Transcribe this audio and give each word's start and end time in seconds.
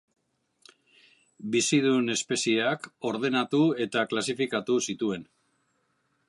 Bizidun 1.55 2.13
espezieak 2.13 2.89
ordenatu 3.11 3.61
eta 3.87 4.07
klasifikatu 4.15 4.79
zituen. 4.91 5.29